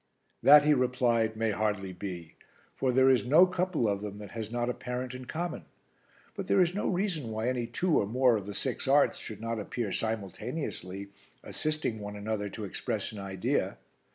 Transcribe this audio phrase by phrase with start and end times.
[0.41, 2.33] "That," he replied, "may hardly be,
[2.75, 5.65] for there is no couple of them that has not a parent in common.
[6.33, 9.39] But there is no reason why any two or more of the six arts should
[9.41, 11.09] not appear simultaneously,
[11.43, 13.77] assisting one another to express an idea.